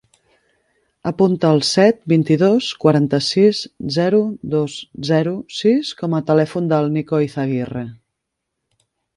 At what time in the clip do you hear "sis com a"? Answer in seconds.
5.61-6.23